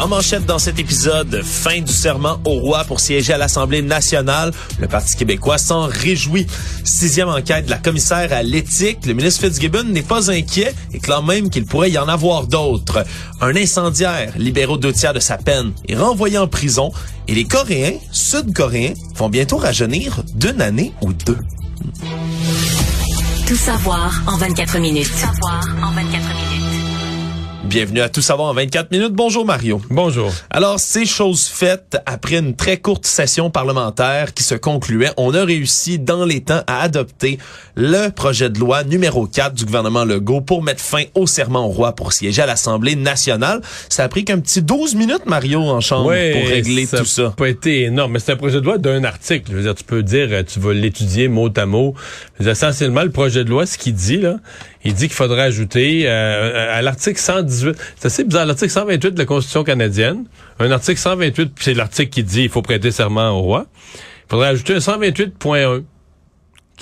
[0.00, 4.52] En manchette dans cet épisode, fin du serment au roi pour siéger à l'Assemblée nationale.
[4.78, 6.46] Le Parti québécois s'en réjouit.
[6.84, 9.04] Sixième enquête de la commissaire à l'éthique.
[9.06, 13.04] Le ministre Fitzgibbon n'est pas inquiet et clame même qu'il pourrait y en avoir d'autres.
[13.40, 16.92] Un incendiaire, libéré deux tiers de sa peine, est renvoyé en prison.
[17.26, 21.38] Et les Coréens, Sud-Coréens, vont bientôt rajeunir d'une année ou deux.
[23.48, 25.08] Tout savoir en 24 minutes.
[25.10, 26.27] Tout savoir en 24 minutes.
[27.68, 29.12] Bienvenue à Tout savoir en 24 minutes.
[29.12, 29.82] Bonjour Mario.
[29.90, 30.32] Bonjour.
[30.48, 35.10] Alors, c'est chose faite après une très courte session parlementaire qui se concluait.
[35.18, 37.38] On a réussi dans les temps à adopter
[37.76, 41.68] le projet de loi numéro 4 du gouvernement Legault pour mettre fin au serment au
[41.68, 43.60] roi pour siéger à l'Assemblée nationale.
[43.90, 47.24] Ça a pris qu'un petit 12 minutes, Mario, en chambre pour régler tout ça.
[47.26, 49.50] Ça pas été énorme, mais c'est un projet de loi d'un article.
[49.50, 51.94] Je veux dire, tu peux dire, tu vas l'étudier mot à mot.
[52.40, 54.38] essentiellement, le projet de loi, ce qu'il dit, là,
[54.84, 59.18] il dit qu'il faudrait ajouter euh, à l'article 118, c'est assez bizarre, l'article 128 de
[59.18, 60.24] la Constitution canadienne,
[60.58, 63.66] un article 128, c'est l'article qui dit qu'il faut prêter serment au roi.
[63.94, 65.82] Il faudrait ajouter un 128.1.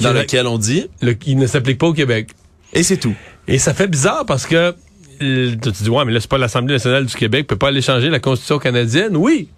[0.01, 0.89] Dans lequel on dit?
[1.01, 2.29] Le, il ne s'applique pas au Québec.
[2.75, 3.15] Et c'est tout.
[3.49, 4.75] Et ça fait bizarre parce que
[5.19, 8.11] tu dis, ouais, mais là, c'est pas l'Assemblée nationale du Québec, peut pas aller changer
[8.11, 9.17] la Constitution canadienne.
[9.17, 9.49] Oui,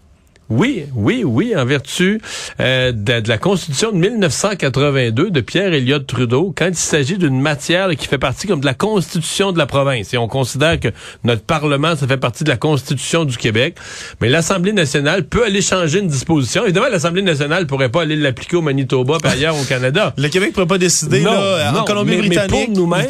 [0.51, 2.23] oui, oui, oui, en vertu
[2.59, 7.39] euh, de, de, la Constitution de 1982 de Pierre Elliott Trudeau, quand il s'agit d'une
[7.39, 10.89] matière qui fait partie comme de la Constitution de la province, et on considère que
[11.23, 13.77] notre Parlement, ça fait partie de la Constitution du Québec,
[14.23, 16.65] mais l'Assemblée nationale peut aller changer une disposition.
[16.65, 20.15] Évidemment, l'Assemblée nationale pourrait pas aller l'appliquer au Manitoba et ailleurs au Canada.
[20.17, 23.07] Le Québec pourrait pas décider, non, là, non, en Colombie-Britannique, pour nous-mêmes.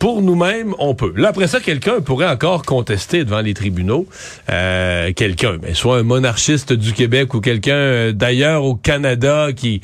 [0.00, 1.12] Pour nous-mêmes, on peut.
[1.14, 4.06] Là, après ça, quelqu'un pourrait encore contester devant les tribunaux,
[4.50, 6.39] euh, quelqu'un, mais soit un monarchiste
[6.70, 9.80] du Québec ou quelqu'un euh, d'ailleurs au Canada qui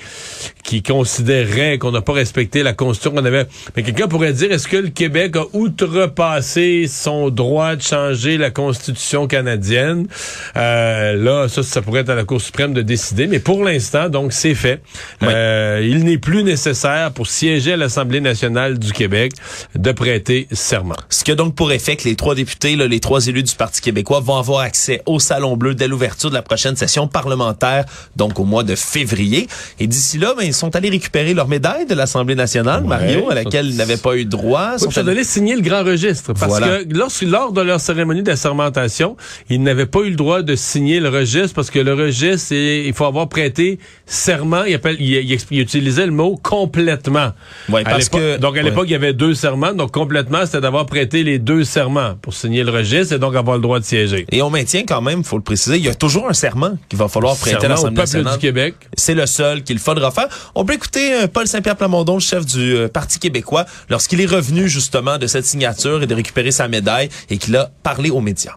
[0.62, 3.46] qui considérerait qu'on n'a pas respecté la constitution qu'on avait.
[3.76, 8.50] Mais quelqu'un pourrait dire est-ce que le Québec a outrepassé son droit de changer la
[8.50, 10.08] constitution canadienne?
[10.56, 13.26] Euh, Là, ça, ça pourrait être à la Cour suprême de décider.
[13.26, 14.80] Mais pour l'instant, donc c'est fait.
[15.22, 19.32] Euh, il n'est plus nécessaire pour siéger à l'Assemblée nationale du Québec
[19.74, 20.96] de prêter serment.
[21.08, 23.54] Ce qui a donc pour effet que les trois députés, là, les trois élus du
[23.54, 27.84] Parti québécois, vont avoir accès au Salon Bleu dès l'ouverture de la prochaine session parlementaire,
[28.16, 29.46] donc au mois de février.
[29.80, 33.30] Et d'ici là, ben, ils sont allés récupérer leur médaille de l'Assemblée nationale, Ouais, Mario,
[33.30, 34.72] à laquelle ils n'avaient pas eu droit.
[34.80, 36.32] Oui, Sont allés- signer le grand registre.
[36.32, 36.78] Parce Voilà.
[36.84, 39.16] que lors, lors de leur cérémonie d'assermentation,
[39.50, 42.92] ils n'avaient pas eu le droit de signer le registre parce que le registre, il
[42.94, 44.64] faut avoir prêté serment.
[44.64, 45.14] Il, appelle, il,
[45.50, 47.30] il utilisait le mot complètement.
[47.68, 49.72] Ouais, parce que- donc à l'époque, il y avait deux serments.
[49.72, 53.56] Donc complètement, c'était d'avoir prêté les deux serments pour signer le registre et donc avoir
[53.56, 54.26] le droit de siéger.
[54.30, 56.98] Et on maintient quand même, faut le préciser, il y a toujours un serment qu'il
[56.98, 58.34] va falloir prêter à l'Assemblée peuple nationale.
[58.34, 58.74] du Québec.
[58.96, 60.28] C'est le seul qu'il faudra faire.
[60.54, 64.26] On peut écouter euh, Paul Saint-Pierre Plamondon, le chef du euh, Parti québécois, lorsqu'il est
[64.26, 68.20] revenu justement de cette signature et de récupérer sa médaille et qu'il a parlé aux
[68.20, 68.56] médias.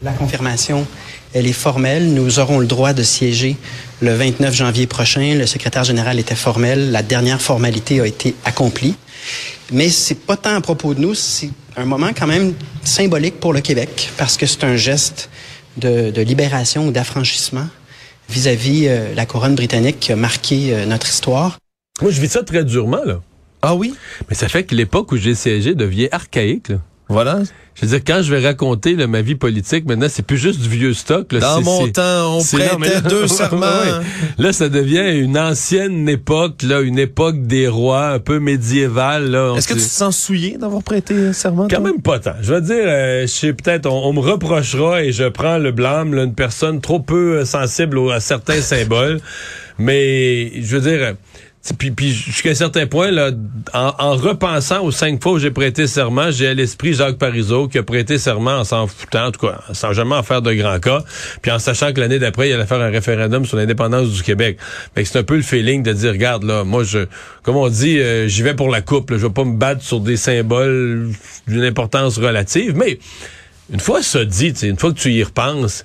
[0.00, 0.86] La confirmation,
[1.32, 2.14] elle est formelle.
[2.14, 3.56] Nous aurons le droit de siéger
[4.00, 5.34] le 29 janvier prochain.
[5.34, 6.92] Le secrétaire général était formel.
[6.92, 8.94] La dernière formalité a été accomplie.
[9.72, 12.54] Mais c'est pas tant à propos de nous, c'est un moment quand même
[12.84, 15.28] symbolique pour le Québec parce que c'est un geste
[15.78, 17.66] de, de libération ou d'affranchissement
[18.28, 21.58] vis-à-vis euh, la couronne britannique qui a marqué euh, notre histoire.
[22.02, 23.20] Moi, je vis ça très durement, là.
[23.62, 23.94] Ah oui?
[24.28, 26.76] Mais ça fait que l'époque où j'ai siégé devient archaïque, là.
[27.08, 27.40] Voilà.
[27.74, 30.60] Je veux dire, quand je vais raconter là, ma vie politique, maintenant, c'est plus juste
[30.60, 31.32] du vieux stock.
[31.32, 33.60] Là, Dans mon temps, on non, prêtait là- deux serments.
[33.66, 34.04] ouais.
[34.36, 39.34] Là, ça devient une ancienne époque, là, une époque des rois, un peu médiévale.
[39.56, 41.68] Est-ce que tu te sens souillé d'avoir prêté un serment?
[41.70, 41.86] Quand toi?
[41.92, 42.34] même pas tant.
[42.42, 45.70] Je vais dire, euh, je sais peut-être, on, on me reprochera et je prends le
[45.72, 49.20] blâme, là, une personne trop peu euh, sensible à certains symboles.
[49.78, 51.14] Mais je veux dire,
[51.76, 53.30] puis, puis jusqu'à un certain point, là,
[53.74, 57.68] en, en repensant aux cinq fois où j'ai prêté serment, j'ai à l'esprit Jacques Parizeau
[57.68, 60.52] qui a prêté serment en s'en foutant, en tout cas, sans jamais en faire de
[60.54, 61.02] grand cas,
[61.42, 64.58] puis en sachant que l'année d'après, il allait faire un référendum sur l'indépendance du Québec.
[64.94, 67.06] Que c'est un peu le feeling de dire, regarde, là, moi, je,
[67.42, 69.82] comme on dit, euh, j'y vais pour la coupe, là, je vais pas me battre
[69.82, 71.10] sur des symboles
[71.46, 72.98] d'une importance relative, mais
[73.72, 75.84] une fois ça dit, une fois que tu y repenses,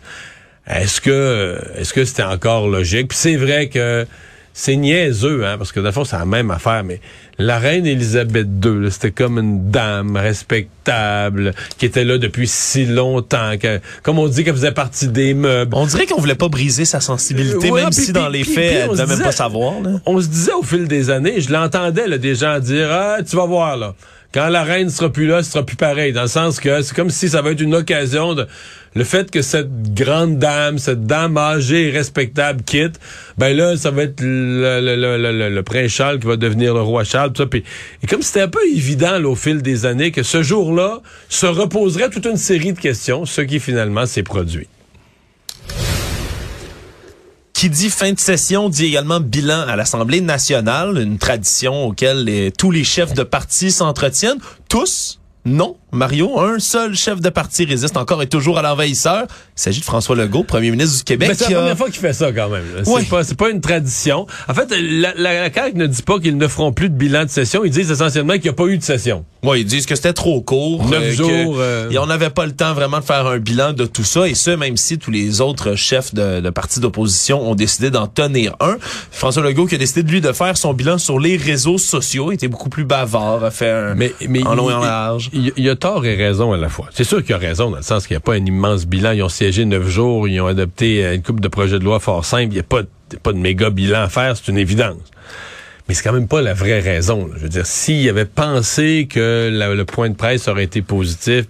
[0.68, 3.10] est-ce que est-ce que c'était encore logique?
[3.10, 4.08] Puis c'est vrai que
[4.54, 7.02] c'est niaiseux, hein, parce que dans le fond, c'est la même affaire, mais
[7.40, 13.58] la reine Élisabeth II, c'était comme une dame respectable, qui était là depuis si longtemps,
[13.58, 15.76] que, comme on dit, qu'elle faisait partie des meubles.
[15.76, 18.98] On dirait qu'on voulait pas briser sa sensibilité, Ouais, même si dans les faits, elle
[18.98, 19.82] se même pas savoir.
[19.82, 20.00] Là.
[20.06, 23.46] On se disait au fil des années, je l'entendais, des gens dire, ah, tu vas
[23.46, 23.96] voir, là.
[24.34, 26.12] Quand la reine sera plus là, ce sera plus pareil.
[26.12, 28.48] Dans le sens que c'est comme si ça va être une occasion de,
[28.96, 33.00] le fait que cette grande dame, cette dame âgée et respectable quitte,
[33.38, 37.46] ben là, ça va être le, prince Charles qui va devenir le roi Charles, ça.
[37.46, 37.64] Puis,
[38.02, 42.10] et comme c'était un peu évident, au fil des années, que ce jour-là se reposerait
[42.10, 44.68] toute une série de questions, ce qui finalement s'est produit.
[47.63, 52.71] Qui dit fin de session dit également bilan à l'Assemblée nationale, une tradition auquel tous
[52.71, 54.39] les chefs de parti s'entretiennent.
[54.68, 55.21] Tous?
[55.45, 59.24] Non, Mario, un seul chef de parti résiste encore et toujours à l'envahisseur.
[59.30, 61.30] Il s'agit de François Legault, premier ministre du Québec.
[61.30, 62.63] Mais c'est la a- première fois qu'il fait ça quand même.
[62.84, 63.04] C'est Oui.
[63.06, 64.25] pas, pas une tradition.
[64.50, 67.25] En fait, la, la, la CAQ ne dit pas qu'ils ne feront plus de bilan
[67.25, 67.63] de session.
[67.63, 69.24] Ils disent essentiellement qu'il n'y a pas eu de session.
[69.44, 70.86] Ouais, ils disent que c'était trop court.
[70.88, 71.90] Neuf que- jours, euh.
[71.92, 74.28] Et on n'avait pas le temps vraiment de faire un bilan de tout ça.
[74.28, 78.07] Et ce, même si tous les autres chefs de, de partis d'opposition ont décidé d'en
[78.07, 78.78] tenir un.
[79.12, 82.31] François Legault qui a décidé de lui de faire son bilan sur les réseaux sociaux.
[82.31, 85.30] Il était beaucoup plus bavard, a fait un, Mais, mais en long et en large.
[85.34, 86.88] Il, il a tort et raison à la fois.
[86.94, 89.12] C'est sûr qu'il a raison dans le sens qu'il n'y a pas un immense bilan.
[89.12, 92.00] Ils ont siégé neuf jours, ils ont adopté euh, une couple de projets de loi
[92.00, 92.44] fort simples.
[92.52, 94.96] Il n'y a pas, de- pas de méga bilan à faire, c'est une évidence.
[95.90, 97.28] Mais c'est quand même pas la vraie raison.
[97.28, 97.34] là.
[97.38, 101.46] Je veux dire, s'il avait pensé que la- le point de presse aurait été positif,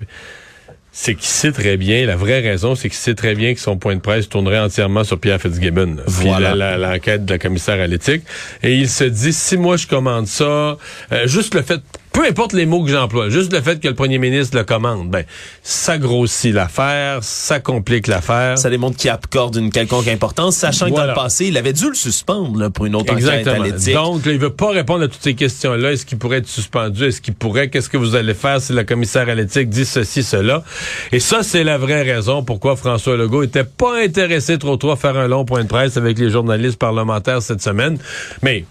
[0.92, 3.78] c'est qu'il sait très bien, la vraie raison, c'est qu'il sait très bien que son
[3.78, 5.98] point de presse tournerait entièrement sur Pierre Fitzgibbon.
[6.08, 6.78] Voilà.
[6.78, 8.24] L'enquête de la commissaire à l'éthique.
[8.64, 10.78] Et il se dit, si moi je commande ça,
[11.12, 11.82] euh, juste le fait,
[12.14, 15.10] peu importe les mots que j'emploie, juste le fait que le premier ministre le commande,
[15.10, 15.26] ben,
[15.64, 18.58] ça grossit l'affaire, ça complique l'affaire.
[18.58, 21.90] Ça démontre qu'il accorde une quelconque importance, sachant que dans le passé, il avait dû
[21.90, 24.14] le suspendre là, pour une autre enquête à Exactement.
[24.14, 25.94] Donc, là, il veut pas répondre à toutes ces questions-là.
[25.94, 27.06] Est-ce qu'il pourrait être suspendu?
[27.06, 27.70] Est-ce qu'il pourrait?
[27.70, 30.64] Qu'est-ce que vous allez faire si le commissaire à l'éthique dit ceci, cela?
[31.12, 34.96] Et ça, c'est la vraie raison pourquoi François Legault était pas intéressé trop trop à
[34.98, 37.98] faire un long point de presse avec les journalistes parlementaires cette semaine.
[38.44, 38.66] Mais,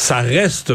[0.00, 0.72] ça reste,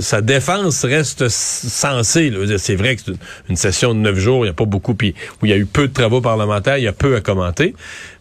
[0.00, 2.32] sa défense reste sensée.
[2.56, 3.18] C'est vrai que c'est une,
[3.50, 5.58] une session de neuf jours, il n'y a pas beaucoup, puis où il y a
[5.58, 7.74] eu peu de travaux parlementaires, il y a peu à commenter.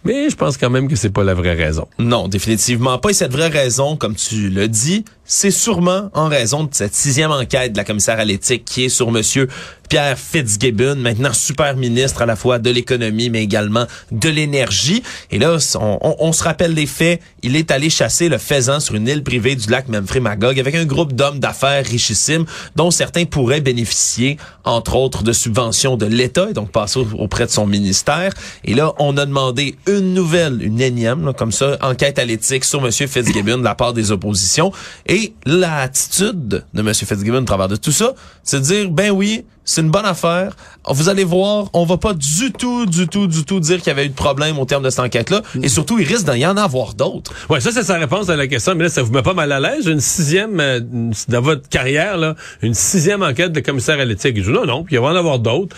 [0.06, 1.88] Mais je pense quand même que c'est pas la vraie raison.
[2.00, 3.10] Non, définitivement pas.
[3.10, 7.32] Et cette vraie raison, comme tu le dis, c'est sûrement en raison de cette sixième
[7.32, 9.48] enquête de la commissaire à l'éthique qui est sur Monsieur
[9.90, 15.02] Pierre Fitzgibbon, maintenant super ministre à la fois de l'économie, mais également de l'énergie.
[15.32, 17.22] Et là, on, se rappelle des faits.
[17.44, 20.86] Il est allé chasser le faisan sur une île privée du lac Memphremagog avec un
[20.86, 26.54] groupe d'hommes d'affaires richissimes dont certains pourraient bénéficier, entre autres, de subventions de l'État et
[26.54, 28.32] donc passer au- auprès de son ministère.
[28.64, 32.66] Et là, on a demandé une nouvelle, une énième, là, comme ça, enquête à l'éthique
[32.66, 32.92] sur M.
[32.92, 34.72] Fitzgibbon de la part des oppositions.
[35.08, 36.94] Et l'attitude de M.
[36.94, 38.14] Fitzgibbon à travers de tout ça,
[38.44, 40.56] c'est de dire, ben oui, c'est une bonne affaire.
[40.88, 43.90] Vous allez voir, on va pas du tout, du tout, du tout dire qu'il y
[43.90, 45.42] avait eu de problème au terme de cette enquête-là.
[45.64, 47.34] Et surtout, il risque d'y en avoir d'autres.
[47.50, 49.52] Ouais, ça c'est sa réponse à la question, mais là ça vous met pas mal
[49.52, 49.88] à l'aise.
[49.88, 54.38] Une sixième euh, une- dans votre carrière là, une sixième enquête de commissaire à l'éthique.
[54.38, 55.76] Je dis non, non, puis il va en avoir d'autres.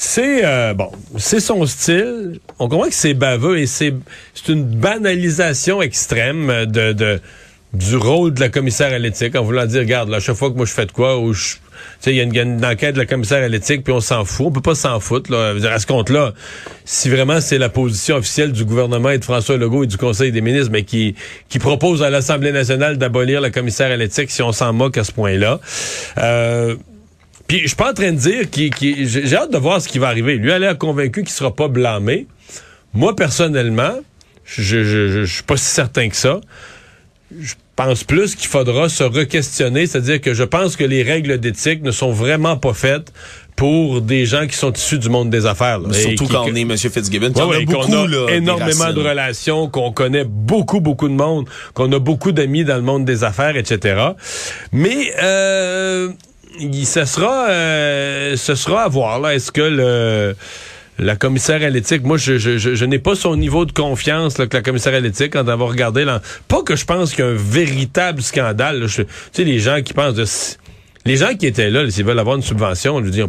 [0.00, 2.38] C'est euh, bon, c'est son style.
[2.60, 3.92] On comprend que c'est baveux et c'est
[4.48, 7.20] une banalisation extrême de, de
[7.72, 10.56] du rôle de la commissaire à l'éthique en voulant dire regarde, là, chaque fois que
[10.56, 11.56] moi je fais de quoi ou je
[12.06, 14.46] il y, a une- enquête de la commissaire à l'éthique, puis on s'en fout.
[14.46, 15.32] On peut pas s'en foutre.
[15.32, 15.54] Là.
[15.68, 16.32] À ce compte-là,
[16.84, 20.30] si vraiment c'est la position officielle du gouvernement et de François Legault et du Conseil
[20.30, 21.16] des ministres, mais qui,
[21.48, 25.02] qui propose à l'Assemblée nationale d'abolir la commissaire à l'éthique, si on s'en moque à
[25.02, 25.60] ce point-là.
[26.18, 26.76] Euh,
[27.48, 28.72] puis je suis pas en train de dire qu'il,
[29.08, 30.36] j'ai hâte de voir ce qui va arriver.
[30.36, 32.26] Lui, elle a l'air convaincu qu'il sera pas blâmé.
[32.94, 33.98] Moi, personnellement,
[34.44, 36.40] je, je, je, je suis pas si certain que ça.
[37.40, 41.82] Je pense plus qu'il faudra se re-questionner, c'est-à-dire que je pense que les règles d'éthique
[41.82, 43.12] ne sont vraiment pas faites
[43.54, 45.78] pour des gens qui sont issus du monde des affaires.
[45.80, 45.92] là.
[45.92, 46.76] Surtout qui- quand on est M.
[46.76, 47.32] Fitzgibbon.
[47.46, 51.90] Ouais, qu'on a a là, énormément de relations, qu'on connaît beaucoup, beaucoup de monde, qu'on
[51.92, 54.00] a beaucoup d'amis dans le monde des affaires, etc.
[54.72, 56.10] Mais euh,
[56.84, 59.20] ce sera, euh, ce sera à voir.
[59.20, 60.36] Là, est-ce que le
[60.98, 64.36] la commissaire à l'éthique, moi, je, je, je, je n'ai pas son niveau de confiance
[64.38, 66.04] là, que la commissaire à l'éthique quand va regarder.
[66.04, 68.80] Là, pas que je pense qu'il y a un véritable scandale.
[68.80, 68.86] là.
[68.88, 70.24] Tu sais, les gens qui pensent de...
[71.04, 73.28] Les gens qui étaient là, s'ils veulent avoir une subvention, je veux dire,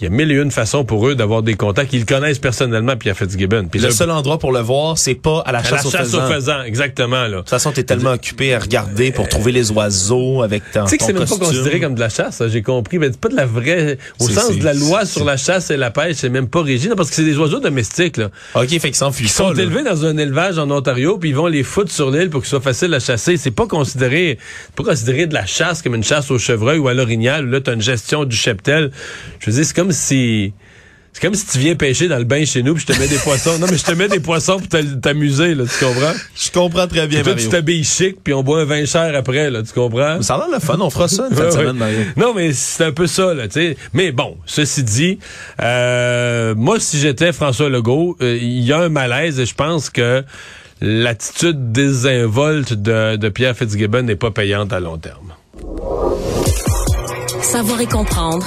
[0.00, 1.92] il y a mille et une façons pour eux d'avoir des contacts.
[1.92, 3.68] Ils connaissent personnellement Pierre Fitzgibbon.
[3.70, 6.14] Puis le seul endroit pour le voir, c'est pas à la chasse, à la chasse
[6.14, 6.62] aux faisans.
[6.62, 7.22] Exactement.
[7.22, 7.28] Là.
[7.28, 10.90] De toute façon, t'es tellement occupé à regarder pour trouver les oiseaux avec ton Tu
[10.90, 12.98] sais que c'est même pas considéré comme de la chasse, j'ai compris.
[12.98, 13.98] Mais c'est pas de la vraie...
[14.20, 16.88] Au sens de la loi sur la chasse et la pêche, c'est même pas régi,
[16.96, 18.16] parce que c'est des oiseaux domestiques.
[18.16, 18.30] Là.
[18.54, 21.46] OK, fait qu'ils s'enfuient Ils sont élevés dans un élevage en Ontario, puis ils vont
[21.46, 23.36] les foutre sur l'île pour qu'ils soient faciles à chasser.
[23.36, 24.38] C'est pas considéré
[24.76, 27.46] pas considéré de la chasse comme une chasse au chevreuil ou à l'orignal.
[27.46, 28.90] Là, t'as une gestion du cheptel.
[29.40, 30.52] Je veux dire, c'est comme si...
[31.12, 33.08] C'est comme si tu viens pêcher dans le bain chez nous puis je te mets
[33.08, 33.58] des poissons.
[33.58, 34.68] Non, mais je te mets des poissons pour
[35.00, 36.12] t'amuser, là, tu comprends?
[36.36, 39.50] Je comprends très bien, toi, tu t'habilles chic puis on boit un vin cher après,
[39.50, 40.22] là, tu comprends?
[40.22, 41.98] Ça a l'air le fun, on fera ça une fin de semaine, Mario.
[42.16, 43.76] Non, mais c'est un peu ça, là, tu sais.
[43.94, 45.18] Mais bon, ceci dit,
[45.60, 49.90] euh, moi, si j'étais François Legault, euh, il y a un malaise et je pense
[49.90, 50.22] que
[50.80, 55.32] l'attitude désinvolte de, de Pierre Fitzgibbon n'est pas payante à long terme.
[57.42, 58.46] Savoir et comprendre.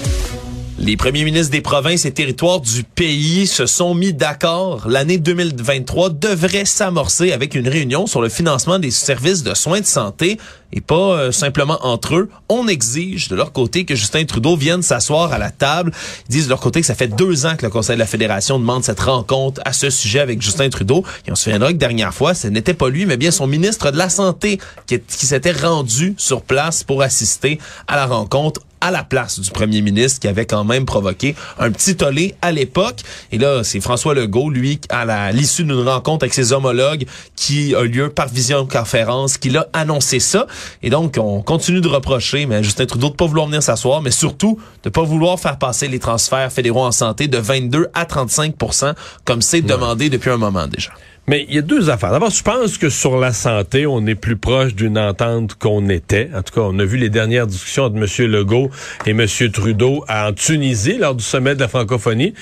[0.83, 4.87] Les premiers ministres des provinces et territoires du pays se sont mis d'accord.
[4.87, 9.85] L'année 2023 devrait s'amorcer avec une réunion sur le financement des services de soins de
[9.85, 10.39] santé
[10.73, 12.29] et pas euh, simplement entre eux.
[12.49, 15.91] On exige de leur côté que Justin Trudeau vienne s'asseoir à la table.
[16.27, 18.07] Ils disent de leur côté que ça fait deux ans que le Conseil de la
[18.07, 21.03] Fédération demande cette rencontre à ce sujet avec Justin Trudeau.
[21.27, 23.91] Et on se souviendra que dernière fois, ce n'était pas lui, mais bien son ministre
[23.91, 24.57] de la Santé
[24.87, 29.49] qui, qui s'était rendu sur place pour assister à la rencontre à la place du
[29.51, 33.01] premier ministre qui avait quand même provoqué un petit tollé à l'époque.
[33.31, 37.83] Et là, c'est François Legault, lui, à l'issue d'une rencontre avec ses homologues qui a
[37.83, 40.47] lieu par visioconférence, qui l'a annoncé ça.
[40.83, 44.11] Et donc, on continue de reprocher mais Justin Trudeau de pas vouloir venir s'asseoir, mais
[44.11, 48.93] surtout de pas vouloir faire passer les transferts fédéraux en santé de 22 à 35%
[49.25, 50.91] comme c'est demandé depuis un moment déjà.
[51.27, 52.11] Mais il y a deux affaires.
[52.11, 56.29] D'abord, je pense que sur la santé, on est plus proche d'une entente qu'on était.
[56.35, 58.27] En tout cas, on a vu les dernières discussions entre M.
[58.27, 58.71] Legault
[59.05, 59.25] et M.
[59.53, 62.33] Trudeau en Tunisie lors du sommet de la francophonie.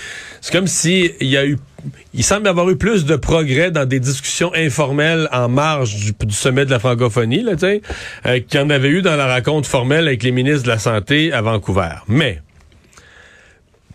[0.41, 1.57] C'est comme si il y a eu
[2.13, 6.65] il semble avoir eu plus de progrès dans des discussions informelles en marge du, sommet
[6.65, 10.23] de la francophonie, là, euh, qu'il y en avait eu dans la rencontre formelle avec
[10.23, 12.03] les ministres de la Santé à Vancouver.
[12.07, 12.41] Mais,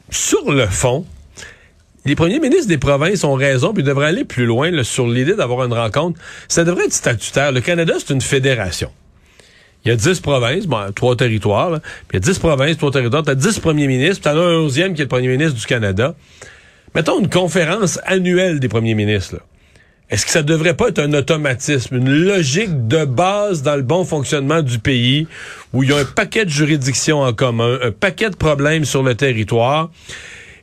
[0.09, 1.05] sur le fond,
[2.05, 5.65] les premiers ministres des provinces ont raison, puis devraient aller plus loin sur l'idée d'avoir
[5.65, 6.21] une rencontre.
[6.49, 7.53] Ça devrait être statutaire.
[7.53, 8.91] Le Canada, c'est une fédération.
[9.85, 12.91] Il y a dix provinces, bon, trois territoires, puis il y a dix provinces, trois
[12.91, 15.67] territoires, t'as dix premiers ministres, t'en as un onzième qui est le premier ministre du
[15.67, 16.15] Canada.
[16.95, 19.41] Mettons une conférence annuelle des premiers ministres.
[20.11, 24.05] Est-ce que ça devrait pas être un automatisme, une logique de base dans le bon
[24.05, 25.27] fonctionnement du pays,
[25.73, 29.03] où il y a un paquet de juridictions en commun, un paquet de problèmes sur
[29.03, 29.91] le territoire,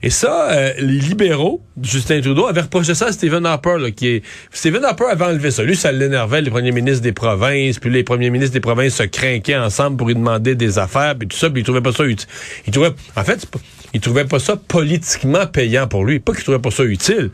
[0.03, 4.07] et ça, euh, les libéraux, Justin Trudeau, avaient reproché ça à Stephen Harper, là, qui
[4.07, 4.23] est...
[4.51, 5.63] Stephen Harper avait enlevé ça.
[5.63, 9.03] Lui, ça l'énervait, les premiers ministres des provinces, puis les premiers ministres des provinces se
[9.03, 12.03] craquaient ensemble pour lui demander des affaires, puis tout ça, puis il trouvait pas ça
[12.03, 12.27] utile.
[12.65, 12.91] Il trouvait...
[13.15, 13.47] En fait,
[13.93, 16.19] il trouvait pas ça politiquement payant pour lui.
[16.19, 17.29] Pas qu'il trouvait pas ça utile.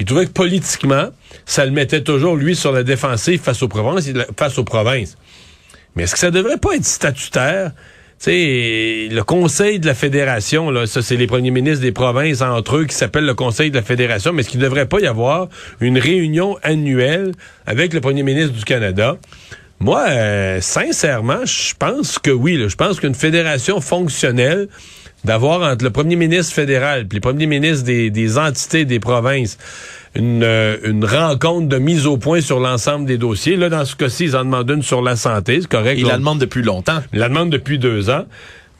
[0.00, 1.10] Il trouvait que politiquement,
[1.44, 5.16] ça le mettait toujours, lui, sur la défensive face aux provinces, face aux provinces.
[5.94, 7.72] Mais est-ce que ça devrait pas être statutaire?
[8.18, 12.76] Sais, le Conseil de la Fédération, là, ça c'est les premiers ministres des provinces entre
[12.76, 15.06] eux qui s'appellent le Conseil de la Fédération, mais est-ce qu'il ne devrait pas y
[15.06, 15.48] avoir
[15.80, 17.32] une réunion annuelle
[17.66, 19.16] avec le premier ministre du Canada?
[19.80, 22.58] Moi, euh, sincèrement, je pense que oui.
[22.68, 24.68] Je pense qu'une fédération fonctionnelle,
[25.24, 29.58] d'avoir entre le premier ministre fédéral et les premiers ministres des, des entités des provinces
[30.14, 33.56] une, euh, une, rencontre de mise au point sur l'ensemble des dossiers.
[33.56, 35.98] Là, dans ce cas-ci, ils en demandent une sur la santé, c'est correct.
[35.98, 37.00] Ils la demandent depuis longtemps.
[37.12, 38.24] Ils la demandent depuis deux ans.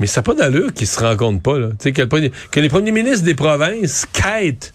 [0.01, 1.59] Mais ça n'a pas d'allure qu'ils se rencontrent pas.
[1.59, 1.69] Là.
[1.85, 4.73] Que, que les premiers ministres des provinces quittent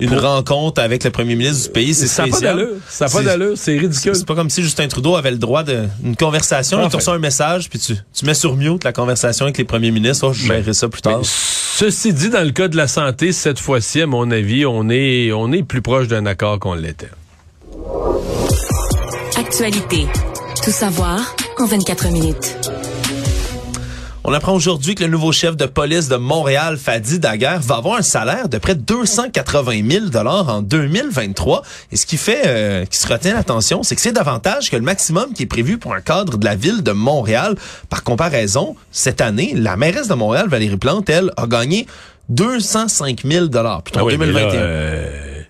[0.00, 2.68] une rencontre avec le premier ministre du pays, c'est Ça n'a pas d'allure.
[2.88, 3.52] Ça n'a pas d'allure.
[3.56, 4.14] C'est ridicule.
[4.14, 6.78] C'est pas comme si Justin Trudeau avait le droit d'une conversation.
[6.78, 6.88] Enfin.
[6.88, 9.90] Tu reçois un message, puis tu, tu mets sur mute la conversation avec les premiers
[9.92, 10.28] ministres.
[10.28, 11.20] Oh, je gérerai ça plus tard.
[11.22, 15.32] ceci dit, dans le cas de la santé, cette fois-ci, à mon avis, on est,
[15.32, 17.10] on est plus proche d'un accord qu'on l'était.
[19.36, 20.06] Actualité.
[20.62, 22.56] Tout savoir en 24 minutes.
[24.26, 27.98] On apprend aujourd'hui que le nouveau chef de police de Montréal, Fadi Daguerre, va avoir
[27.98, 31.60] un salaire de près de 280 000 dollars en 2023.
[31.92, 34.82] Et ce qui fait, euh, qui se retient l'attention, c'est que c'est davantage que le
[34.82, 37.54] maximum qui est prévu pour un cadre de la ville de Montréal.
[37.90, 41.86] Par comparaison, cette année, la mairesse de Montréal, Valérie Plante, elle, a gagné
[42.30, 44.48] 205 000 dollars plutôt en 2021.
[44.48, 45.42] Ah euh,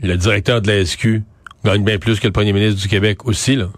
[0.00, 1.22] le directeur de la SQ
[1.64, 3.70] gagne bien plus que le premier ministre du Québec aussi, là.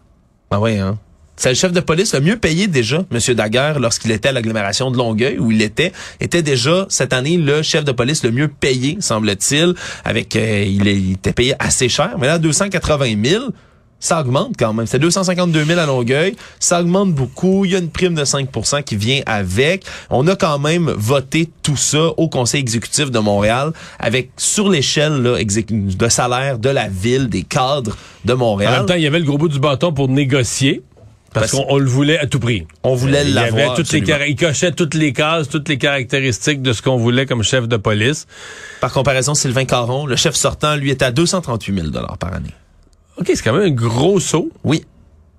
[0.51, 0.99] Ah oui, hein?
[1.43, 3.35] C'est le chef de police le mieux payé déjà, M.
[3.35, 7.63] Daguerre, lorsqu'il était à l'agglomération de Longueuil, où il était, était déjà cette année le
[7.63, 12.29] chef de police le mieux payé, semble-t-il, avec euh, il, était payé assez cher, mais
[12.29, 13.45] là 280 000
[13.99, 14.87] ça augmente quand même.
[14.87, 16.35] C'est 252 000 à Longueuil.
[16.59, 17.65] Ça augmente beaucoup.
[17.65, 19.85] Il y a une prime de 5% qui vient avec.
[20.11, 25.23] On a quand même voté tout ça au Conseil exécutif de Montréal avec sur l'échelle
[25.23, 28.73] de salaire de la ville, des cadres de En Montréal.
[28.79, 30.83] même temps, il y avait le gros bout du bâton pour négocier.
[31.33, 32.67] Parce Parce- qu'on on le voulait à tout prix.
[32.83, 34.25] On voulait il avait l'avoir, toutes absolument.
[34.29, 37.77] il cochait toutes les cases, toutes les caractéristiques de ce qu'on voulait comme chef de
[37.79, 38.27] police.
[38.81, 42.51] Par comparaison, Sylvain Caron, le chef sortant, lui, est à 238 000 par année.
[43.17, 44.51] OK, c'est quand même un gros saut.
[44.65, 44.85] Oui.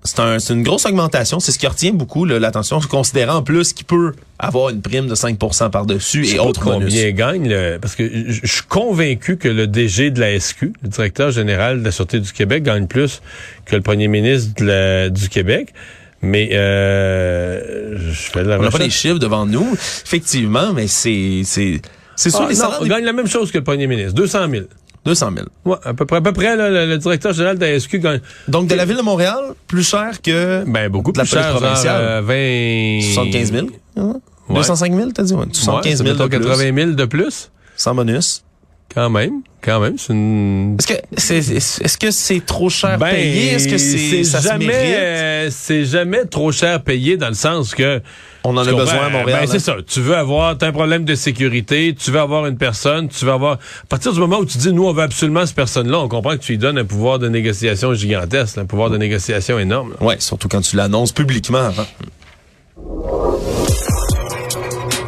[0.06, 1.40] C'est un, une grosse augmentation.
[1.40, 5.14] C'est ce qui retient beaucoup l'attention, considérant en plus qu'il peut avoir une prime de
[5.14, 6.92] 5% par-dessus et autres bonus.
[6.92, 10.88] combien gagne le- parce que je suis convaincu que le DG de la SQ, le
[10.90, 13.22] directeur général de la Sûreté du Québec, gagne plus
[13.64, 15.72] que le premier ministre de la- du Québec.
[16.20, 19.72] Mais euh, je fais de la On n'a pas les chiffres devant nous,
[20.04, 21.80] effectivement, mais c'est c'est
[22.16, 24.48] c'est sûr Ah, les non, on gagne la même chose que le premier ministre, 200
[24.50, 24.64] 000.
[25.04, 25.46] 200 000.
[25.64, 27.98] Ouais, à peu près, à peu près là, le, le directeur général de la SQ
[27.98, 31.30] gagne Donc de la ville de Montréal, plus cher que ben, beaucoup de la plus
[31.32, 32.00] cher, genre, provinciale.
[32.00, 33.14] euh, 20...
[33.14, 33.66] 75 000.
[33.96, 34.14] hein?
[34.48, 34.56] Ouais.
[34.56, 35.34] 205 000, t'as dit?
[35.34, 35.44] Ouais.
[35.52, 37.50] 75 000 de mettons plus, 80 000 de plus.
[37.76, 38.43] sans bonus.
[38.92, 40.76] Quand même, quand même, c'est une...
[40.78, 43.48] Est-ce que c'est est-ce que c'est trop cher Ben, payé?
[43.54, 44.94] Est-ce que c'est ça jamais, se mérite?
[44.96, 48.00] euh, c'est jamais trop cher payé dans le sens que
[48.44, 49.40] On en a besoin à Montréal.
[49.40, 49.74] Ben, c'est hein?
[49.78, 49.82] ça.
[49.84, 53.32] Tu veux avoir, t'as un problème de sécurité, tu veux avoir une personne, tu veux
[53.32, 53.54] avoir.
[53.54, 56.32] À partir du moment où tu dis, nous, on veut absolument cette personne-là, on comprend
[56.36, 59.94] que tu lui donnes un pouvoir de négociation gigantesque, un pouvoir de négociation énorme.
[59.98, 60.06] là.
[60.06, 61.86] Ouais, surtout quand tu l'annonces publiquement avant.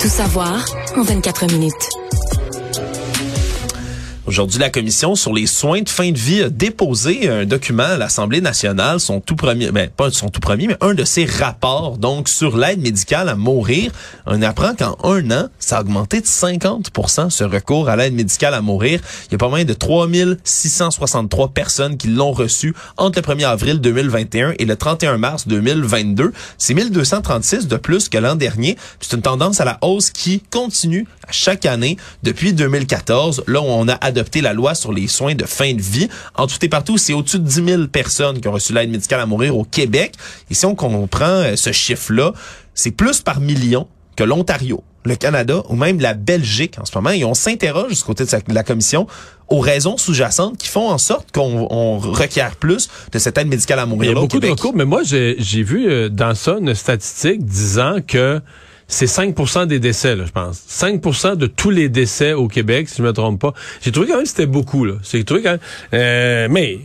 [0.01, 0.65] Tout savoir
[0.97, 1.73] en 24 minutes.
[4.27, 7.97] Aujourd'hui, la commission sur les soins de fin de vie a déposé un document à
[7.97, 11.97] l'Assemblée nationale, son tout premier, ben pas son tout premier, mais un de ses rapports,
[11.97, 13.93] donc sur l'aide médicale à mourir.
[14.27, 18.55] On apprend qu'en un an, ça a augmenté de 50% ce recours à l'aide médicale
[18.55, 18.99] à mourir.
[19.29, 23.81] Il y a pas moins de 3663 personnes qui l'ont reçu entre le 1er avril
[23.81, 26.33] 2021 et le 31 mars 2022.
[26.59, 28.77] C'est 1236 de plus que l'an dernier.
[28.99, 33.67] C'est une tendance à la hausse qui continue à chaque année depuis 2014, là où
[33.67, 36.09] on a adopté la loi sur les soins de fin de vie.
[36.35, 39.21] En tout et partout, c'est au-dessus de 10 000 personnes qui ont reçu l'aide médicale
[39.21, 40.15] à mourir au Québec.
[40.51, 42.33] Et si on comprend euh, ce chiffre-là,
[42.75, 47.11] c'est plus par million que l'Ontario, le Canada ou même la Belgique en ce moment.
[47.11, 49.07] Et on s'interroge du côté de sa- de la commission
[49.49, 53.79] aux raisons sous-jacentes qui font en sorte qu'on on requiert plus de cette aide médicale
[53.79, 54.59] à Il y mourir a au beaucoup de Québec.
[54.59, 58.41] recours, mais moi, j'ai j'ai vu euh, dans ça une statistique disant que
[58.89, 60.59] c'est 5% des décès, là, je pense.
[60.69, 63.53] 5% de tous les décès au Québec, si je me trompe pas.
[63.81, 64.95] J'ai trouvé quand même que c'était beaucoup, là.
[65.03, 65.61] J'ai trouvé quand même...
[65.95, 66.79] euh, mais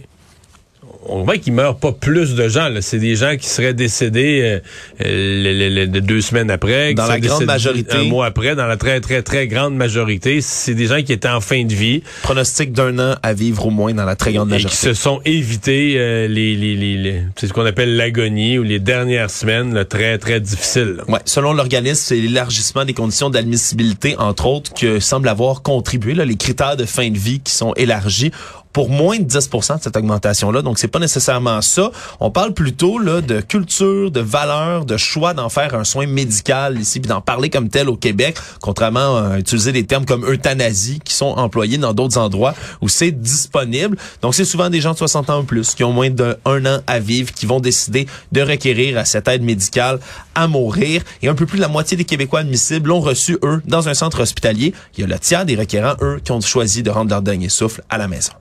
[1.07, 2.69] on voit qu'il meurt pas plus de gens.
[2.81, 4.59] C'est des gens qui seraient décédés euh,
[5.05, 6.93] euh, le- le- le- deux semaines après.
[6.93, 7.97] Dans la grande majorité.
[7.97, 10.41] Un mois après, dans la très, très, très grande majorité.
[10.41, 13.69] C'est des gens qui étaient en fin de vie Pronostic d'un an à vivre au
[13.71, 14.87] moins dans la très grande et qui majorité.
[14.87, 18.79] se sont évités euh, les, les, les, les- c'est ce qu'on appelle l'agonie ou les
[18.79, 20.95] dernières semaines là, très, très difficiles.
[20.97, 21.03] là.
[21.07, 26.25] Ouais, selon l'organisme, c'est l'élargissement des conditions d'admissibilité, entre autres, que semble avoir contribué, là,
[26.25, 28.31] les critères de fin de vie qui sont élargis
[28.73, 30.61] pour moins de 10% de cette augmentation-là.
[30.61, 31.91] Donc, c'est pas nécessairement ça.
[32.19, 36.79] On parle plutôt là, de culture, de valeur, de choix d'en faire un soin médical
[36.79, 40.99] ici, puis d'en parler comme tel au Québec, contrairement à utiliser des termes comme euthanasie
[41.03, 43.97] qui sont employés dans d'autres endroits où c'est disponible.
[44.21, 46.79] Donc, c'est souvent des gens de 60 ans ou plus qui ont moins d'un an
[46.87, 49.99] à vivre qui vont décider de requérir à cette aide médicale
[50.35, 51.03] à mourir.
[51.21, 53.93] Et un peu plus de la moitié des Québécois admissibles l'ont reçu, eux, dans un
[53.93, 54.73] centre hospitalier.
[54.97, 57.49] Il y a le tiers des requérants, eux, qui ont choisi de rendre leur dernier
[57.49, 58.31] souffle à la maison.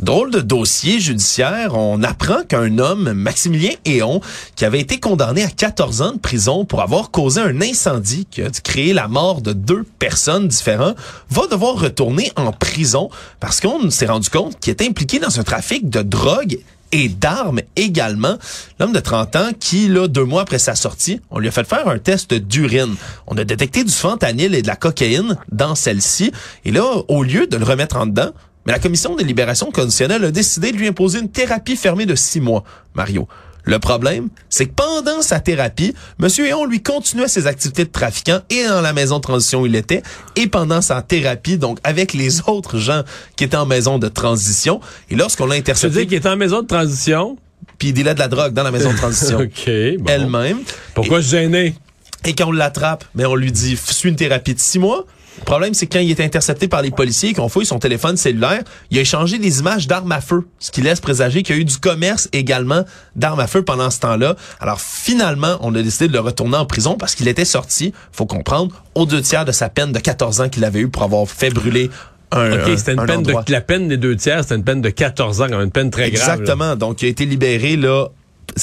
[0.00, 4.20] Drôle de dossier judiciaire, on apprend qu'un homme, Maximilien Héon,
[4.54, 8.42] qui avait été condamné à 14 ans de prison pour avoir causé un incendie qui
[8.42, 10.96] a créé la mort de deux personnes différentes,
[11.30, 15.42] va devoir retourner en prison parce qu'on s'est rendu compte qu'il était impliqué dans un
[15.42, 16.60] trafic de drogue
[16.92, 18.38] et d'armes également.
[18.78, 21.66] L'homme de 30 ans qui, là, deux mois après sa sortie, on lui a fait
[21.66, 22.94] faire un test d'urine.
[23.26, 26.32] On a détecté du fentanyl et de la cocaïne dans celle-ci.
[26.64, 28.30] Et là, au lieu de le remettre en dedans,
[28.66, 32.14] mais la commission de libération conditionnelle a décidé de lui imposer une thérapie fermée de
[32.14, 33.26] six mois, Mario.
[33.68, 36.28] Le problème, c'est que pendant sa thérapie, M.
[36.38, 39.76] Héon lui continuait ses activités de trafiquant et dans la maison de transition où il
[39.76, 40.02] était,
[40.36, 43.02] et pendant sa thérapie, donc avec les autres gens
[43.36, 44.80] qui étaient en maison de transition.
[45.10, 47.36] Et lorsqu'on l'a dire intercepté, qu'il est en maison de transition?
[47.78, 49.38] puis il dealait de la drogue dans la maison de transition
[49.98, 50.04] bon.
[50.08, 50.60] elle-même.
[50.94, 51.74] Pourquoi se gêner?
[52.24, 55.04] Et quand on l'attrape, mais on lui dit, suis une thérapie de six mois.
[55.38, 58.16] Le problème, c'est quand il est intercepté par les policiers qui ont fouillé son téléphone
[58.16, 61.58] cellulaire, il a échangé des images d'armes à feu, ce qui laisse présager qu'il y
[61.58, 62.84] a eu du commerce également
[63.16, 64.36] d'armes à feu pendant ce temps-là.
[64.60, 68.26] Alors finalement, on a décidé de le retourner en prison parce qu'il était sorti, faut
[68.26, 71.26] comprendre, aux deux tiers de sa peine de 14 ans qu'il avait eu pour avoir
[71.26, 71.90] fait brûler
[72.30, 73.42] un, OK, c'était une un peine endroit.
[73.42, 75.70] de, la peine des deux tiers, c'était une peine de 14 ans, quand même, une
[75.70, 76.26] peine très grave.
[76.26, 76.34] là.
[76.34, 76.76] Exactement.
[76.76, 78.08] Donc, il a été libéré, là.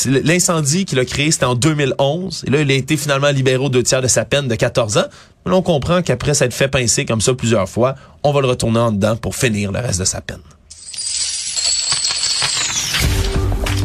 [0.06, 2.44] L'incendie qu'il a créé, c'était en 2011.
[2.48, 4.98] Et là, il a été finalement libéré aux deux tiers de sa peine de 14
[4.98, 5.06] ans.
[5.48, 8.92] On comprend qu'après s'être fait pincer comme ça plusieurs fois, on va le retourner en
[8.92, 10.42] dedans pour finir le reste de sa peine.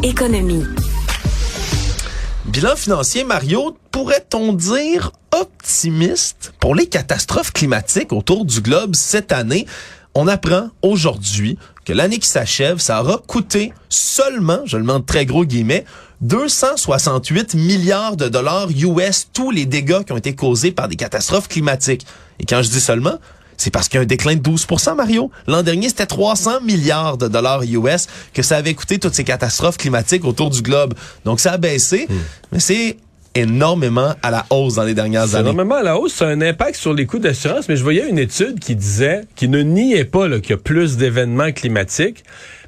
[0.01, 0.65] Économie.
[2.45, 9.67] Bilan financier, Mario, pourrait-on dire optimiste pour les catastrophes climatiques autour du globe cette année?
[10.15, 15.25] On apprend aujourd'hui que l'année qui s'achève, ça aura coûté seulement, je le en très
[15.25, 15.85] gros guillemets,
[16.21, 21.47] 268 milliards de dollars US tous les dégâts qui ont été causés par des catastrophes
[21.47, 22.05] climatiques.
[22.39, 23.17] Et quand je dis seulement,
[23.57, 25.31] c'est parce qu'il y a un déclin de 12% Mario.
[25.47, 29.77] L'an dernier, c'était 300 milliards de dollars US que ça avait coûté toutes ces catastrophes
[29.77, 30.93] climatiques autour du globe.
[31.25, 32.07] Donc, ça a baissé,
[32.51, 32.97] mais c'est
[33.35, 35.49] énormément à la hausse dans les dernières années.
[35.49, 38.09] énormément à la hausse, ça a un impact sur les coûts d'assurance, mais je voyais
[38.09, 42.23] une étude qui disait, qui ne niait pas qu'il y a plus d'événements climatiques,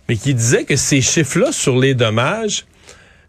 [0.08, 2.66] mais qui disait que ces chiffres-là sur les dommages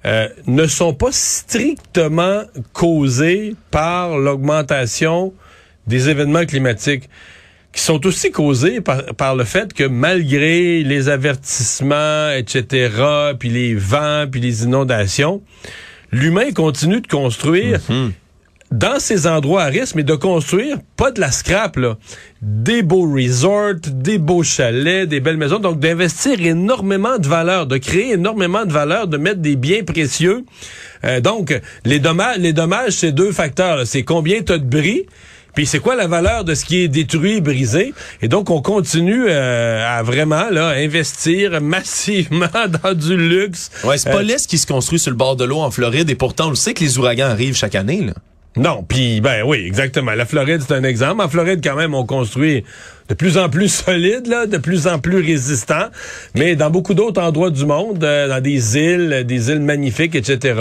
[0.06, 2.42] euh, ne sont pas strictement
[2.72, 5.32] causés par l'augmentation
[5.86, 7.08] des événements climatiques
[7.72, 13.74] qui sont aussi causés par, par le fait que malgré les avertissements, etc., puis les
[13.74, 15.42] vents, puis les inondations,
[16.14, 17.80] l'humain continue de construire
[18.70, 21.96] dans ces endroits à risque, mais de construire pas de la scrap, là.
[22.42, 25.58] Des beaux resorts, des beaux chalets, des belles maisons.
[25.58, 30.44] Donc, d'investir énormément de valeur, de créer énormément de valeur, de mettre des biens précieux.
[31.04, 33.86] Euh, donc, les dommages, les dommages, c'est deux facteurs.
[33.86, 35.06] C'est combien tu as de bris,
[35.54, 37.94] puis c'est quoi la valeur de ce qui est détruit, brisé?
[38.22, 42.46] Et donc, on continue euh, à vraiment là investir massivement
[42.82, 43.70] dans du luxe.
[43.84, 46.10] Ouais, c'est pas Euh, l'Est qui se construit sur le bord de l'eau en Floride
[46.10, 48.02] et pourtant on le sait que les ouragans arrivent chaque année.
[48.04, 48.14] Là.
[48.56, 50.12] Non, puis ben oui, exactement.
[50.12, 51.20] La Floride, c'est un exemple.
[51.20, 52.62] En Floride, quand même, on construit
[53.08, 55.86] de plus en plus solide, là, de plus en plus résistant.
[56.36, 60.54] Mais dans beaucoup d'autres endroits du monde, euh, dans des îles, des îles magnifiques, etc.,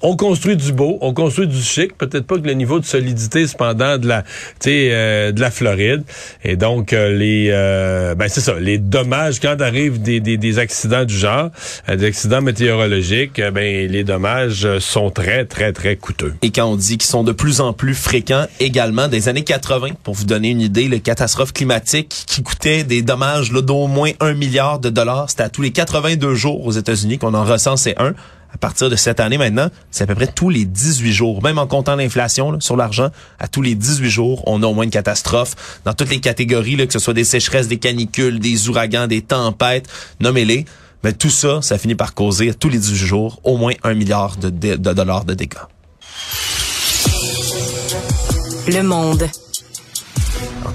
[0.00, 1.96] on construit du beau, on construit du chic.
[1.96, 4.24] Peut-être pas que le niveau de solidité, cependant, de la,
[4.66, 6.04] euh, de la Floride.
[6.44, 11.04] Et donc euh, les, euh, ben c'est ça, les dommages quand arrivent des, des, accidents
[11.04, 11.50] du genre,
[11.88, 16.34] euh, des accidents météorologiques, euh, ben les dommages sont très très très coûteux.
[16.42, 19.88] Et quand on dit qu'ils sont de plus en plus fréquents également des années 80,
[20.04, 24.34] pour vous donner une idée, les catastrophes climatiques qui coûtaient des dommages d'au moins un
[24.34, 28.14] milliard de dollars, c'était à tous les 82 jours aux États-Unis qu'on en recensait un.
[28.58, 31.58] À partir de cette année maintenant, c'est à peu près tous les 18 jours, même
[31.58, 34.90] en comptant l'inflation sur l'argent, à tous les 18 jours, on a au moins une
[34.90, 39.06] catastrophe dans toutes les catégories, là, que ce soit des sécheresses, des canicules, des ouragans,
[39.06, 39.86] des tempêtes,
[40.18, 40.64] nommez-les.
[41.04, 43.94] Mais tout ça, ça finit par causer à tous les 18 jours au moins un
[43.94, 45.54] milliard de dollars de dégâts.
[48.66, 49.28] Le monde.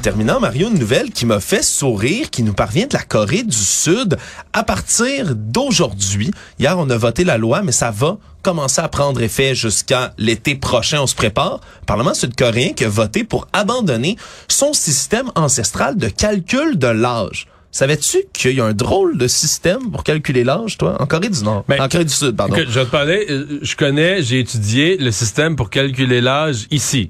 [0.03, 3.55] Terminant, Mario, une nouvelle qui m'a fait sourire, qui nous parvient de la Corée du
[3.55, 4.17] Sud.
[4.51, 9.21] À partir d'aujourd'hui, hier on a voté la loi, mais ça va commencer à prendre
[9.21, 10.99] effet jusqu'à l'été prochain.
[10.99, 11.61] On se prépare.
[11.79, 14.17] Le Parlement sud-coréen qui a voté pour abandonner
[14.49, 17.47] son système ancestral de calcul de l'âge.
[17.71, 21.41] Savais-tu qu'il y a un drôle de système pour calculer l'âge, toi, en Corée du
[21.45, 21.63] Nord?
[21.69, 22.57] Ben, en Corée du Sud, pardon.
[22.57, 27.09] Je vais te parler, euh, je connais, j'ai étudié le système pour calculer l'âge ici.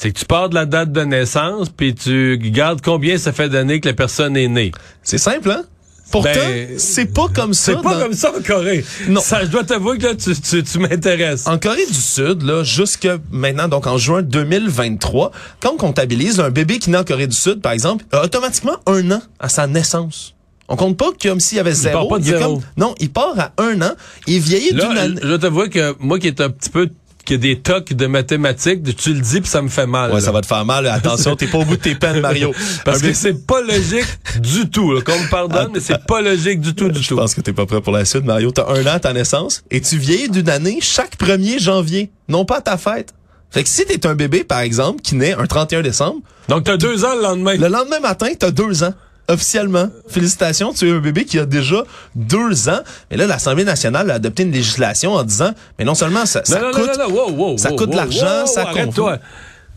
[0.00, 3.48] C'est que tu pars de la date de naissance, puis tu gardes combien ça fait
[3.48, 4.70] d'années que la personne est née.
[5.02, 5.64] C'est simple, hein?
[6.12, 7.72] Pourtant, Ben, c'est pas comme ça.
[7.74, 8.82] C'est pas dans- comme ça en Corée.
[9.08, 9.20] Non.
[9.20, 11.46] Ça, je dois t'avouer que là, tu, tu, tu m'intéresses.
[11.48, 16.50] En Corée du Sud, là, jusque maintenant, donc en juin 2023, quand on comptabilise un
[16.50, 19.66] bébé qui naît en Corée du Sud, par exemple, a automatiquement un an à sa
[19.66, 20.34] naissance.
[20.68, 21.98] On compte pas comme s'il y avait zéro.
[22.00, 22.54] part pas de Il zéro.
[22.54, 23.92] comme- non, il part à un an.
[24.26, 25.20] Il vieillit d'une année.
[25.22, 26.88] je dois t'avouer que moi qui est un petit peu
[27.28, 30.08] qui a des tocs de mathématiques, tu le dis puis ça me fait mal.
[30.10, 30.20] Ouais, là.
[30.22, 30.86] ça va te faire mal.
[30.86, 32.54] Attention, t'es pas au bout de tes peines, Mario.
[32.86, 34.06] Parce que c'est pas logique
[34.40, 34.94] du tout.
[34.94, 35.02] là.
[35.02, 37.16] Qu'on me pardonne, mais c'est pas logique du tout, du Je tout.
[37.16, 38.50] pense que t'es pas prêt pour la suite, Mario.
[38.50, 42.46] T'as un an à ta naissance et tu vieillis d'une année chaque 1er janvier, non
[42.46, 43.12] pas à ta fête.
[43.50, 46.76] Fait que si t'es un bébé, par exemple, qui naît un 31 décembre, Donc t'as
[46.78, 47.56] deux ans le lendemain.
[47.56, 48.94] Le lendemain matin, t'as deux ans.
[49.30, 49.90] Officiellement.
[50.08, 52.80] Félicitations, tu es un bébé qui a déjà deux ans.
[53.10, 56.60] Mais là, l'Assemblée nationale a adopté une législation en disant, mais non seulement ça, ça
[56.60, 56.98] non, coûte...
[56.98, 59.18] non, non, wow, wow, ça coûte de wow, l'argent, ça confond.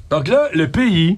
[0.09, 1.17] Donc là, le pays,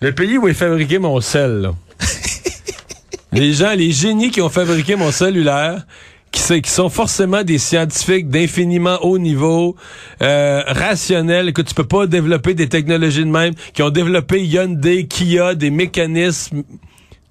[0.00, 1.74] le pays où est fabriqué mon sel, là.
[3.32, 5.86] les gens, les génies qui ont fabriqué mon cellulaire,
[6.32, 9.76] qui sont forcément des scientifiques d'infiniment haut niveau,
[10.22, 15.06] euh, rationnels, que tu peux pas développer des technologies de même, qui ont développé Hyundai,
[15.06, 16.62] Kia, des mécanismes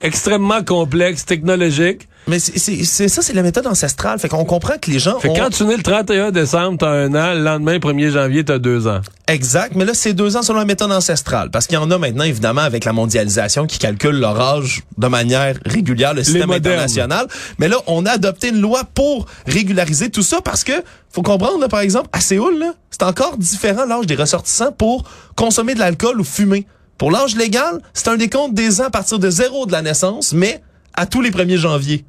[0.01, 2.07] extrêmement complexes, technologiques.
[2.27, 4.19] Mais c'est- ça, c'est la méthode ancestrale.
[4.19, 5.35] Fait qu'on comprend que les gens Fait que ont...
[5.37, 8.87] quand tu nais le 31 décembre, t'as un an, le lendemain, 1er janvier, t'as deux
[8.87, 9.01] ans.
[9.27, 11.49] Exact, mais là, c'est deux ans selon la méthode ancestrale.
[11.49, 15.07] Parce qu'il y en a maintenant, évidemment, avec la mondialisation, qui calculent leur âge de
[15.07, 17.27] manière régulière, le système international.
[17.57, 20.73] Mais là, on a adopté une loi pour régulariser tout ça parce que,
[21.11, 25.03] faut comprendre, là, par exemple, à Séoul, là, c'est encore différent l'âge des ressortissants pour
[25.35, 26.67] consommer de l'alcool ou fumer.
[26.99, 30.33] Pour l'âge légal, c'est un décompte des ans à partir de zéro de la naissance,
[30.33, 30.61] mais
[30.93, 32.03] à tous les 1er janvier.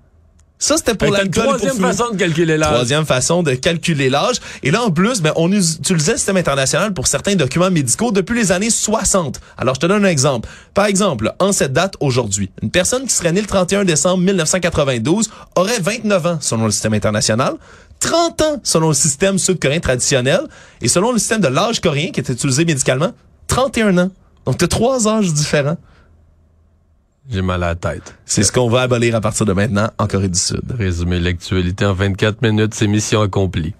[0.58, 2.72] Ça, c'était pour pour troisième façon de calculer l'âge.
[2.72, 4.40] Troisième façon de calculer l'âge.
[4.64, 8.34] Et là, en plus, ben, on utilisait le système international pour certains documents médicaux depuis
[8.34, 9.40] les années 60.
[9.56, 10.48] Alors, je te donne un exemple.
[10.74, 15.30] Par exemple, en cette date aujourd'hui, une personne qui serait née le 31 décembre 1992
[15.54, 17.54] aurait 29 ans selon le système international,
[18.00, 20.40] 30 ans selon le système sud-coréen traditionnel,
[20.82, 23.12] et selon le système de l'âge coréen qui est utilisé médicalement,
[23.46, 24.10] 31 ans.
[24.46, 25.76] Donc, tu as trois âges différents.
[27.28, 28.14] J'ai mal à la tête.
[28.24, 30.62] C'est ce qu'on va abolir à partir de maintenant en Corée du Sud.
[30.76, 33.74] Résumer l'actualité en 24 minutes, c'est mission accomplie.